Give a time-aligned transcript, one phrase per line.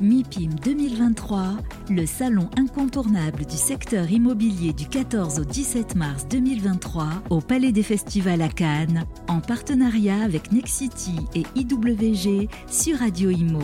[0.00, 1.56] MIPIM 2023,
[1.90, 7.82] le salon incontournable du secteur immobilier du 14 au 17 mars 2023 au Palais des
[7.82, 13.58] Festivals à Cannes, en partenariat avec Nexity et IWG sur Radio Imo.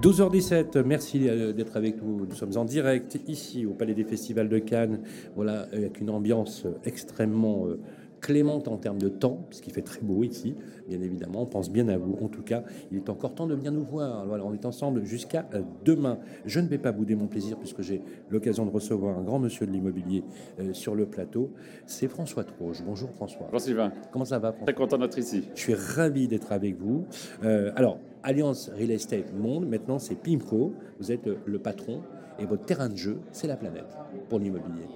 [0.00, 2.26] 12h17, merci euh, d'être avec nous.
[2.26, 5.00] Nous sommes en direct ici au Palais des Festivals de Cannes.
[5.34, 7.78] Voilà, avec une ambiance extrêmement euh,
[8.20, 10.54] clémente en termes de temps, puisqu'il fait très beau ici,
[10.88, 11.42] bien évidemment.
[11.42, 12.16] On pense bien à vous.
[12.22, 14.26] En tout cas, il est encore temps de venir nous voir.
[14.26, 16.18] Voilà, on est ensemble jusqu'à euh, demain.
[16.46, 19.66] Je ne vais pas bouder mon plaisir, puisque j'ai l'occasion de recevoir un grand monsieur
[19.66, 20.22] de l'immobilier
[20.60, 21.50] euh, sur le plateau.
[21.86, 22.82] C'est François Troge.
[22.84, 23.46] Bonjour François.
[23.46, 23.92] Bonjour Sylvain.
[24.12, 25.44] Comment ça va Très content d'être ici.
[25.54, 27.04] Je suis ravi d'être avec vous.
[27.42, 30.74] Euh, alors, Alliance Real Estate Monde, maintenant c'est PIMCO.
[30.98, 32.02] Vous êtes le patron
[32.38, 33.96] et votre terrain de jeu, c'est la planète
[34.28, 34.86] pour l'immobilier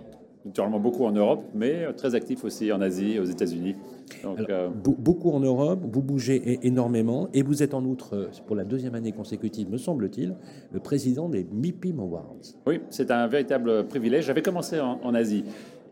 [0.44, 3.76] naturellement beaucoup en Europe, mais très actif aussi en Asie, aux États-Unis.
[4.24, 8.64] Euh, beaucoup en Europe, vous bougez énormément et vous êtes en outre, euh, pour la
[8.64, 10.34] deuxième année consécutive, me semble-t-il,
[10.72, 12.36] le président des MIPIM Awards.
[12.66, 14.26] Oui, c'est un véritable privilège.
[14.26, 15.44] J'avais commencé en, Asie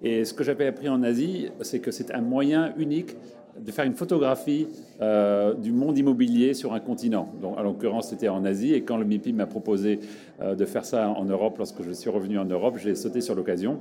[0.03, 3.17] et ce que j'avais appris en Asie, c'est que c'est un moyen unique
[3.59, 4.67] de faire une photographie
[5.01, 7.29] euh, du monde immobilier sur un continent.
[7.41, 8.75] Donc, en l'occurrence, c'était en Asie.
[8.75, 10.01] Et quand le MIPIM m'a proposé
[10.43, 13.81] de faire ça en Europe, lorsque je suis revenu en Europe, j'ai sauté sur l'occasion.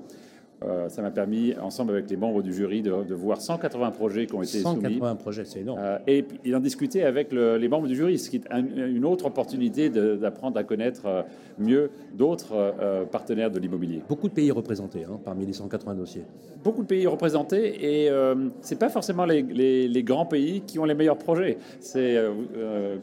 [0.64, 4.36] Euh, ça m'a permis, ensemble avec les membres du jury, de, voir 180 projets qui
[4.36, 4.81] ont été soumis.
[4.81, 5.80] 180 projets, c'est énorme.
[5.81, 9.89] Euh, et, d'en discuter avec les membres du jury, ce qui est une autre opportunité
[9.89, 11.23] d'apprendre à connaître euh,
[11.58, 12.76] mieux d'autres
[13.12, 14.02] partenaires de l'immobilier.
[14.08, 16.23] Beaucoup de pays représentés hein, parmi les 180 dossiers.
[16.64, 18.12] Beaucoup de pays représentés et
[18.62, 21.58] c'est pas forcément les, grands pays qui ont les meilleurs projets.
[21.80, 22.17] C'est,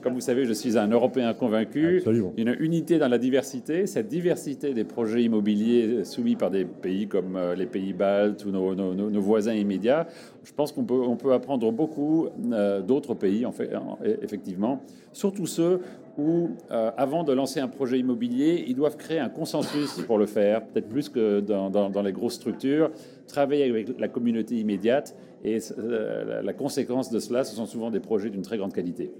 [0.03, 1.99] comme vous savez, je suis un Européen convaincu.
[1.99, 2.33] Absolument.
[2.37, 3.87] Une unité dans la diversité.
[3.87, 8.51] Cette diversité des projets immobiliers soumis par des pays comme euh, les pays baltes ou
[8.51, 10.07] nos, voisins immédiats.
[10.45, 14.81] Je pense qu'on peut, on peut apprendre beaucoup euh, d'autres pays, en fait, hein, effectivement,
[15.13, 15.81] surtout ceux
[16.17, 20.27] où, euh, avant de lancer un projet immobilier, ils doivent créer un consensus pour le
[20.27, 22.91] faire, peut-être plus que dans, dans, les grosses structures,
[23.27, 25.17] travailler avec la communauté immédiate.
[25.45, 25.59] Et
[26.43, 29.13] la conséquence de cela, ce sont souvent des projets d'une très grande qualité.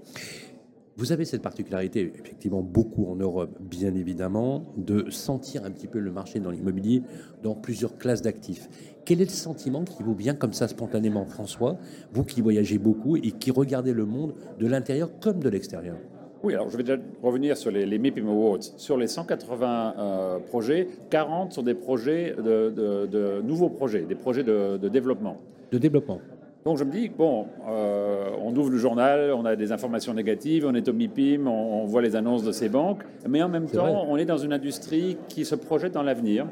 [0.99, 5.97] Vous avez cette particularité, effectivement, beaucoup en Europe, bien évidemment, de sentir un petit peu
[5.97, 7.03] le marché dans l'immobilier
[7.41, 8.67] dans plusieurs classes d'actifs.
[9.05, 11.77] Quel est le sentiment qui vous vient comme ça spontanément, François,
[12.11, 15.95] vous qui voyagez beaucoup et qui regardez le monde de l'intérieur comme de l'extérieur?
[16.43, 18.63] Oui, alors je vais déjà revenir sur les, les MIPIM Awards.
[18.75, 24.75] Sur les 180 euh, projets, 40 sont des projets de, nouveaux projets, des projets de,
[24.89, 25.37] développement.
[25.71, 26.19] De développement.
[26.69, 30.67] Donc je me dis, bon, euh, on ouvre le journal, on a des informations négatives,
[30.67, 34.05] on est au MIPIM, on, voit les annonces de ces banques, mais en même temps,
[34.07, 36.45] on est dans une industrie qui se projette dans l'avenir.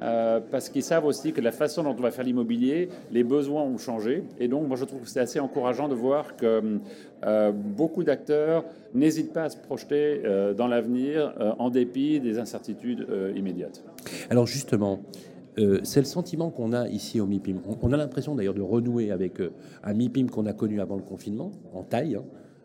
[0.00, 3.62] Euh, parce qu'ils savent aussi que la façon dont on va faire l'immobilier, les besoins
[3.62, 4.22] ont changé.
[4.38, 6.78] Et donc, moi, je trouve que c'est assez encourageant de voir que
[7.26, 8.64] euh, beaucoup d'acteurs
[8.94, 10.22] n'hésitent pas à se projeter
[10.56, 13.82] dans l'avenir en dépit des incertitudes immédiates.
[14.30, 15.00] Alors, justement,
[15.58, 17.60] euh, c'est le sentiment qu'on a ici au MIPIM.
[17.82, 19.52] On, a l'impression d'ailleurs de renouer avec euh,
[19.84, 22.24] un MIPIM qu'on a connu avant le confinement, en taille, hein,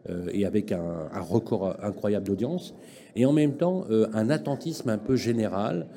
[0.10, 2.74] euh, et avec un, record incroyable d'audience,
[3.16, 5.88] et en même temps un attentisme un peu général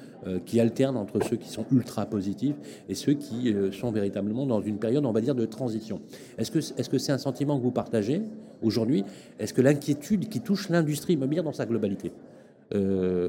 [0.47, 2.55] qui alterne entre ceux qui sont ultra positifs
[2.89, 6.01] et ceux qui sont véritablement dans une période, on va dire, de transition.
[6.39, 8.23] Est-ce que c'est -ce c'est un sentiment que vous partagez
[8.63, 9.05] aujourd'hui?
[9.39, 12.13] Est-ce que l'inquiétude qui touche l'industrie immobilière dans sa globalité?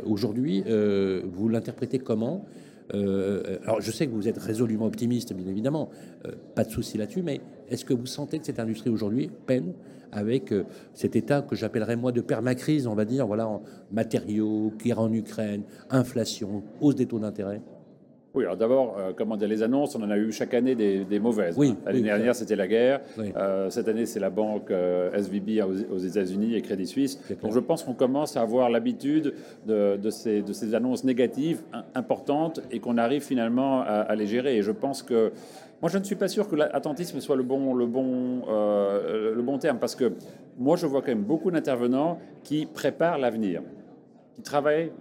[0.06, 0.63] Aujourd'hui,
[1.35, 2.45] vous l'interprétez comment?
[2.94, 5.89] Euh, alors, je sais que vous êtes résolument optimiste, bien évidemment,
[6.25, 9.73] euh, pas de souci là-dessus, mais est-ce que vous sentez que cette industrie aujourd'hui peine
[10.11, 10.63] avec euh,
[10.94, 13.49] cet état que j'appellerais moi de permacrise, on va dire, voilà,
[13.91, 17.61] matériaux, guerre en Ukraine, inflation, hausse des taux d'intérêt?
[18.35, 21.19] Oui, alors d'abord, euh, comment dire, les annonces, on en a eu chaque année des,
[21.19, 21.55] mauvaises.
[21.55, 23.01] Oui, L'année dernière, c'était la guerre.
[23.19, 25.61] Euh, cette année, c'est la banque euh, SVB
[25.91, 27.19] aux, États-Unis et Crédit Suisse.
[27.44, 29.35] Donc je pense qu'on commence à avoir l'habitude
[29.67, 31.61] de, ces, de, ces, annonces négatives
[31.94, 34.57] importantes et qu'on arrive finalement à, les gérer.
[34.57, 35.31] Et je pense que
[35.81, 39.59] moi, je ne suis pas sûr que l'attentisme soit le bon, le, bon, le bon
[39.59, 40.11] terme, parce que
[40.57, 43.62] moi, je vois quand même beaucoup d'intervenants qui préparent l'avenir,
[44.33, 44.91] qui travaillent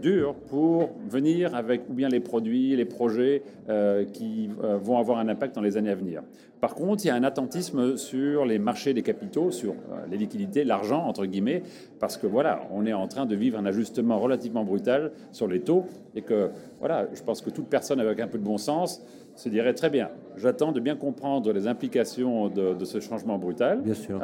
[0.00, 5.18] dur pour venir avec ou bien les produits, les projets euh, qui euh, vont avoir
[5.18, 6.22] un impact dans les années à venir.
[6.60, 9.74] Par contre, il y a un attentisme sur les marchés des capitaux, sur
[10.10, 11.62] les liquidités, l'argent, entre guillemets,
[12.00, 15.60] parce que voilà, on est en train de vivre un ajustement relativement brutal sur les
[15.60, 16.50] taux et que
[16.80, 19.02] voilà, je pense que toute personne avec un peu de bon sens
[19.36, 23.82] se dirait très bien, j'attends de bien comprendre les implications de, ce changement brutal.
[23.82, 24.20] Bien sûr.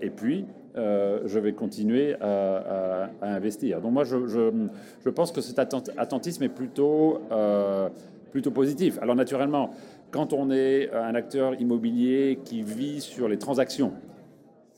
[0.00, 0.46] et puis,
[0.76, 3.80] euh, je vais continuer à, investir.
[3.80, 7.88] Donc moi, je, pense que cet attentisme est plutôt, euh,
[8.30, 8.98] plutôt positif.
[9.02, 9.70] Alors naturellement,
[10.12, 13.92] quand on est un acteur immobilier qui vit sur les transactions,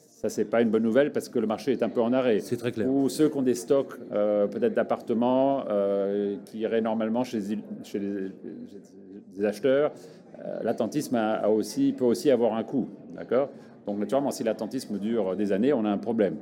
[0.07, 2.41] Ça, c'est pas une bonne nouvelle parce que le marché est un peu en arrêt.
[2.41, 2.89] C'est très clair.
[2.89, 7.41] Ou ceux qui ont des stocks, euh, peut-être d'appartements, euh, qui iraient normalement chez,
[7.83, 9.93] chez les, acheteurs,
[10.39, 12.89] euh, l'attentisme a, aussi, peut aussi avoir un coût.
[13.15, 13.51] D'accord?
[13.87, 16.37] Donc naturellement, si l'attentisme dure des années, on a un problème.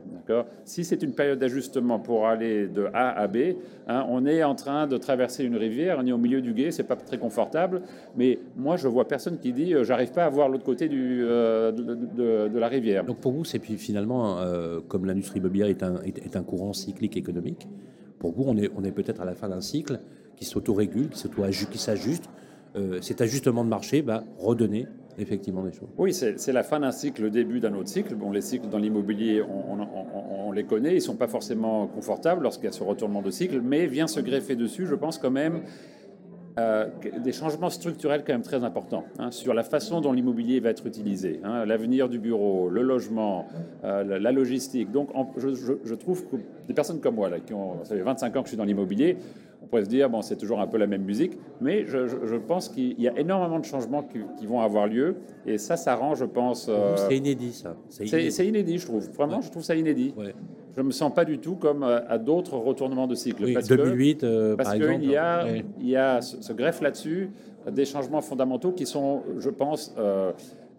[0.64, 3.36] Si c'est une période d'ajustement pour aller de A à B,
[3.88, 6.70] hein, on est en train de traverser une rivière, on est au milieu du gué,
[6.70, 7.82] c'est pas très confortable.
[8.16, 11.72] Mais moi, je vois personne qui dit euh, j'arrive pas à voir l'autre côté euh,
[11.72, 13.04] de, la rivière.
[13.04, 17.16] Donc pour vous, c'est finalement, euh, comme l'industrie immobilière est un, est, un courant cyclique
[17.16, 17.66] économique,
[18.20, 19.98] pour vous, on est, on est peut-être à la fin d'un cycle
[20.36, 22.30] qui s'autorégule, qui s'ajuste.
[23.00, 24.86] Cet ajustement de marché va redonner
[25.18, 25.88] effectivement des choses.
[25.98, 28.14] Oui, c'est la fin d'un cycle, le début d'un autre cycle.
[28.14, 32.66] Bon, les cycles dans l'immobilier, on, les connaît, ils ne sont pas forcément confortables lorsqu'il
[32.66, 35.62] y a ce retournement de cycle, mais vient se greffer dessus, je pense quand même,
[36.58, 36.88] euh,
[37.24, 40.86] des changements structurels quand même très importants hein, sur la façon dont l'immobilier va être
[40.86, 43.46] utilisé, hein, l'avenir du bureau, le logement,
[43.84, 44.92] euh, la, logistique.
[44.92, 45.08] Donc
[45.38, 46.36] je, trouve que
[46.68, 49.16] des personnes comme moi, qui ont, ça fait 25 ans que je suis dans l'immobilier,
[49.62, 52.68] on pourrait se dire, bon, c'est toujours un peu la même musique, mais je, pense
[52.68, 54.02] qu'il y a énormément de changements
[54.38, 55.16] qui, vont avoir lieu,
[55.46, 56.66] et ça, ça rend, je pense...
[56.68, 57.76] Euh, c'est inédit, ça.
[57.88, 58.78] C'est inédit.
[58.78, 59.08] je trouve.
[59.10, 60.14] Vraiment, je trouve ça inédit.
[60.74, 63.44] Je ne me sens pas du tout comme euh, à d'autres retournements de cycle.
[63.44, 65.46] Oui, 2008, euh, parce qu'il y a,
[65.78, 67.30] il y a ce, greffe là-dessus
[67.70, 69.94] des changements fondamentaux qui sont, je pense,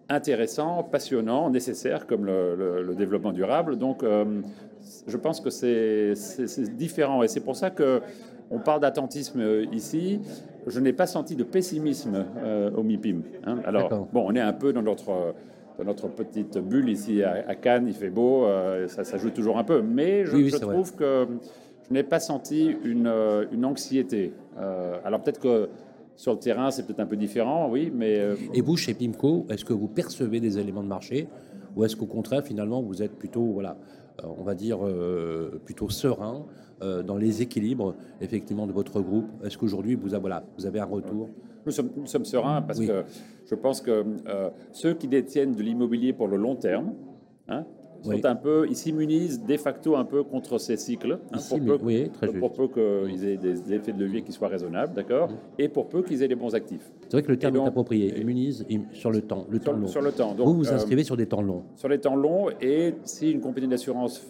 [0.08, 3.76] intéressants, passionnants, nécessaires, comme le, développement durable.
[3.76, 4.04] Donc,
[5.06, 6.14] je pense que c'est
[6.76, 7.22] différent.
[7.22, 8.00] Et c'est pour ça que
[8.50, 10.20] on parle d'attentisme euh, ici.
[10.66, 13.22] Je n'ai pas senti de pessimisme euh, au MIPIM.
[13.46, 13.58] Hein.
[13.64, 15.34] Alors, bon, on est un peu dans notre,
[15.78, 19.58] dans notre petite bulle ici à, Cannes, il fait beau, euh, ça, ça, joue toujours
[19.58, 19.82] un peu.
[19.82, 21.26] Mais je, trouve que
[21.88, 23.12] je n'ai pas senti une,
[23.52, 24.32] une anxiété.
[25.04, 25.68] alors peut-être que
[26.16, 28.20] sur le terrain, c'est peut-être un peu différent, oui, mais...
[28.52, 31.28] Et vous, chez PIMCO, est-ce que vous percevez des éléments de marché
[31.76, 33.76] ou est-ce qu'au contraire, finalement, vous êtes plutôt, voilà,
[34.22, 34.78] on va dire,
[35.64, 36.46] plutôt serein
[36.82, 39.26] euh, dans les équilibres effectivement de votre groupe?
[39.44, 41.28] Est-ce qu'aujourd'hui vous, voilà, vous avez un retour?
[41.64, 43.04] Nous sommes, sommes, sereins parce que
[43.46, 46.92] je pense que euh, ceux qui détiennent de l'immobilier pour le long terme,
[47.48, 47.64] hein,
[48.04, 51.78] sont un peu, ils s'immunisent de facto un peu contre ces cycles, hein, pour, peu,
[51.82, 55.68] oui, très pour, peu, qu'ils aient des effets de levier qui soient raisonnables, d'accord, et
[55.68, 56.90] pour peu qu'ils aient les bons actifs.
[57.02, 59.86] C'est vrai que le terme est approprié, immunise sur le temps, le sur, temps long.
[59.86, 60.34] Sur le temps.
[60.34, 61.64] Donc, vous vous euh, inscrivez sur des temps longs.
[61.76, 64.22] Sur les temps longs, et si une compagnie d'assurance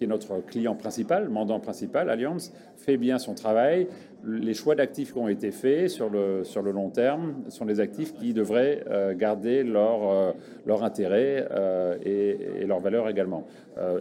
[0.00, 3.86] qui est notre client principal, mandant principal, Allianz, fait bien son travail.
[4.24, 7.80] Les choix d'actifs qui ont été faits sur le, sur le long terme sont des
[7.80, 10.32] actifs qui devraient euh, garder leur, euh,
[10.64, 13.46] leur intérêt euh, et, leur valeur également.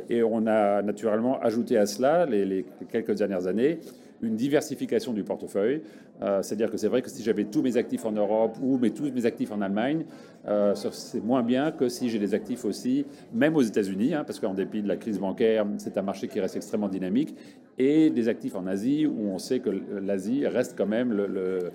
[0.10, 3.80] et on a naturellement ajouté à cela, les, les quelques dernières années,
[4.22, 5.82] une diversification du portefeuille.
[6.22, 8.92] Euh, c'est-à-dire que c'est vrai que si j'avais tous mes actifs en Europe ou mes,
[8.92, 10.06] tous mes actifs en Allemagne,
[10.48, 14.40] euh, c'est moins bien que si j'ai des actifs aussi, même aux États-Unis, hein, parce
[14.40, 17.36] qu'en dépit de la crise bancaire, c'est un marché qui reste extrêmement dynamique,
[17.78, 21.72] et des actifs en Asie, où on sait que l'Asie reste quand même le,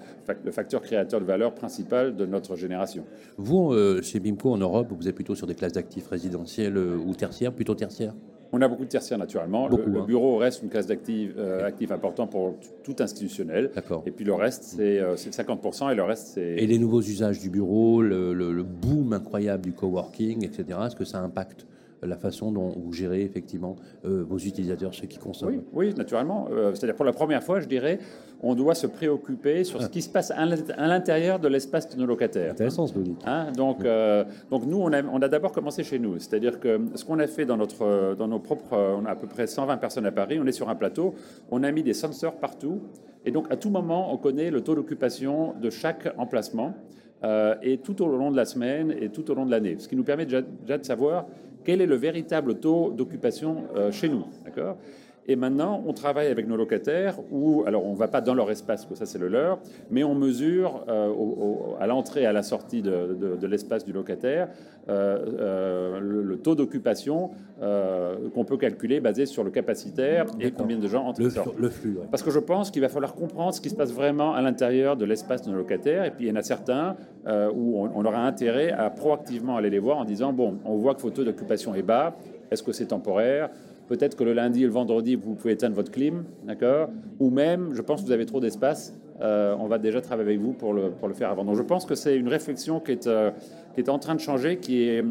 [0.50, 3.05] facteur créateur de valeur principal de notre génération.
[3.38, 7.14] Vous, euh, chez BIMCO en Europe, vous êtes plutôt sur des classes d'actifs résidentiels ou
[7.14, 8.14] tertiaires, plutôt tertiaires?
[8.55, 9.69] On a beaucoup de tertiaires naturellement.
[9.69, 10.05] le, hein.
[10.06, 12.55] bureau reste une classe d'actifs euh, important pour
[12.85, 13.71] tout institutionnel.
[14.06, 16.43] Et puis le reste, c'est 50% euh, et le reste, c'est...
[16.43, 21.19] Et les nouveaux usages du bureau, le boom incroyable du coworking, etc., est-ce que ça
[21.19, 21.67] impacte
[22.06, 25.63] la façon dont vous gérez effectivement euh, vos utilisateurs, ceux qui consomment.
[25.73, 26.49] Oui, naturellement.
[26.51, 27.99] Euh, c'est-à-dire pour la première fois, je dirais,
[28.43, 30.44] on doit se préoccuper sur ce qui se passe à
[30.87, 32.53] l'intérieur de l'espace de nos locataires.
[32.53, 33.23] Intéressant ce que vous dites.
[33.27, 36.19] Hein, donc, euh, donc nous, on a, on a d'abord commencé chez nous.
[36.19, 38.77] C'est-à-dire que ce qu'on a fait dans, notre, dans nos propres...
[38.77, 41.15] On a à peu près 120 personnes à Paris, on est sur un plateau,
[41.51, 42.81] on a mis des sensors partout.
[43.25, 46.75] Et donc, à tout moment, on connaît le taux d'occupation de chaque emplacement.
[47.63, 49.77] et tout au long de la semaine et tout au long de l'année.
[49.79, 51.25] Ce qui nous permet déjà de savoir
[51.65, 54.27] quel est le véritable taux d'occupation euh, chez nous.
[55.26, 58.50] Et maintenant, on travaille avec nos locataires où, alors on ne va pas dans leur
[58.50, 59.58] espace, que ça c'est le leur,
[59.90, 61.12] mais on mesure euh,
[61.81, 64.48] à l'entrée et à la sortie de, l'espace du locataire
[64.88, 67.31] euh, euh, le, taux d'occupation
[68.34, 71.58] qu'on peut calculer basé sur le capacitaire et combien de gens entrent le, sortent.
[71.58, 71.96] Le flux.
[72.10, 74.96] Parce que je pense qu'il va falloir comprendre ce qui se passe vraiment à l'intérieur
[74.96, 76.04] de l'espace de nos locataires.
[76.04, 79.70] Et puis il y en a certains où on, on, aura intérêt à proactivement aller
[79.70, 82.14] les voir en disant, bon, on voit que votre taux d'occupation est bas,
[82.50, 83.48] est-ce que c'est temporaire?
[83.86, 86.88] Peut-être que le lundi et le vendredi, vous pouvez éteindre votre clim, d'accord?
[87.20, 90.53] Ou même, je pense que vous avez trop d'espace, on va déjà travailler avec vous
[90.53, 91.44] pour le, pour le faire avant.
[91.44, 93.09] Donc je pense que c'est une réflexion qui est,
[93.75, 95.05] qui est en train de changer, qui est,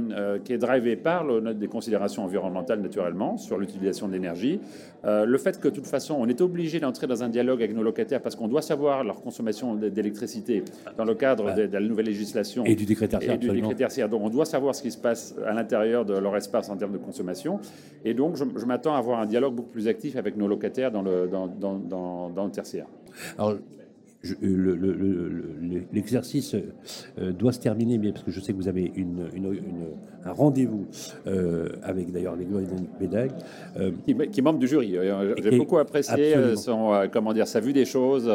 [0.44, 4.60] qui est drivée par le, des considérations environnementales naturellement sur l'utilisation de l'énergie.
[5.04, 7.84] le fait que de toute façon on est obligé d'entrer dans un dialogue avec nos
[7.84, 10.64] locataires parce qu'on doit savoir leur consommation d'électricité
[10.98, 13.34] dans le cadre de, la nouvelle législation et du décret tertiaire.
[13.34, 14.10] Et du décret tertiaire.
[14.10, 16.94] Donc on doit savoir ce qui se passe à l'intérieur de leur espace en termes
[16.94, 17.60] de consommation.
[18.06, 21.02] Et donc je, m'attends à avoir un dialogue beaucoup plus actif avec nos locataires dans
[21.02, 22.86] le, dans, dans, dans, dans le tertiaire.
[23.38, 23.56] Alors,
[25.92, 29.28] l'exercice euh, doit se terminer, mais parce que je sais que vous avez une,
[30.24, 30.86] un rendez-vous
[31.28, 32.46] euh, avec d'ailleurs les.
[32.46, 34.96] Euh, qui, qui, est membre du jury.
[35.42, 38.32] J'ai beaucoup apprécié son, comment dire, sa vue des choses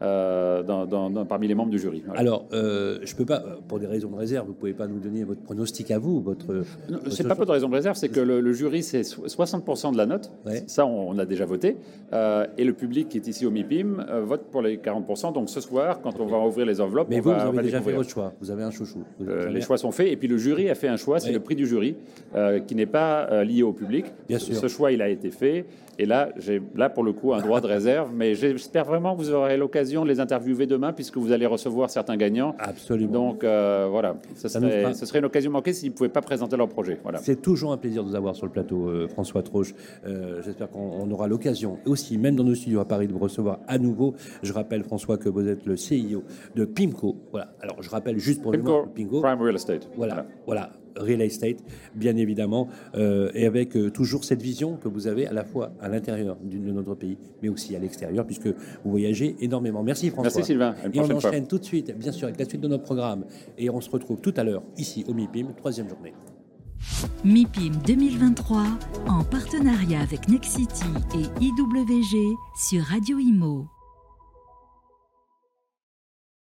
[0.00, 2.02] dans, parmi les membres du jury.
[2.16, 5.42] Alors, je peux pas, pour des raisons de réserve, vous pouvez pas nous donner votre
[5.42, 6.62] pronostic à vous, votre.
[7.10, 10.06] C'est pas pour de raisons de réserve, c'est que le, jury c'est 60% de la
[10.06, 10.30] note.
[10.66, 11.76] Ça, on, on, a déjà voté,
[12.12, 15.17] et le public qui est ici au MIPIM vote pour les 40%.
[15.32, 17.92] Donc ce soir, quand on va ouvrir les enveloppes, mais vous, vous avez déjà fait
[17.92, 18.32] votre choix.
[18.40, 19.02] Vous avez un chouchou.
[19.20, 21.18] Euh, les choix sont faits et puis le jury a fait un choix.
[21.18, 21.96] C'est le prix du jury
[22.34, 24.06] euh, qui n'est pas euh, lié au public.
[24.28, 24.54] Bien sûr.
[24.54, 25.66] Ce choix, il a été fait.
[26.00, 29.20] Et là, j'ai là pour le coup un droit de réserve, mais j'espère vraiment que
[29.20, 32.54] vous aurez l'occasion de les interviewer demain, puisque vous allez recevoir certains gagnants.
[32.60, 33.12] Absolument.
[33.12, 36.68] Donc voilà, ce serait, ce serait, une occasion manquée s'ils ne pouvaient pas présenter leur
[36.68, 37.00] projet.
[37.02, 37.18] Voilà.
[37.18, 39.74] C'est toujours un plaisir de vous avoir sur le plateau, François Troche.
[40.44, 43.78] j'espère qu'on aura l'occasion aussi, même dans nos studios à Paris, de vous recevoir à
[43.78, 44.14] nouveau.
[44.44, 46.22] Je rappelle, François, que vous êtes le CIO
[46.54, 47.16] de PIMCO.
[47.30, 47.54] Voilà.
[47.60, 49.20] Alors, je rappelle juste pour PIMCO, le PIMCO.
[49.20, 49.88] Prime Real Estate.
[49.96, 50.26] Voilà.
[50.46, 50.72] Voilà.
[50.96, 51.58] Real Estate,
[51.94, 55.72] bien évidemment, euh, et avec euh, toujours cette vision que vous avez à la fois
[55.80, 59.82] à l'intérieur de notre pays, mais aussi à l'extérieur, puisque vous voyagez énormément.
[59.82, 60.32] Merci François.
[60.34, 60.74] Merci Sylvain.
[60.92, 63.24] et on enchaîne tout de suite, bien sûr, avec la suite de notre programme.
[63.56, 66.14] Et on se retrouve tout à l'heure ici au MIPIM, troisième journée.
[67.24, 68.64] MIPIM 2023,
[69.08, 70.84] en partenariat avec Nexity
[71.14, 73.77] et IWG sur Radio Imo.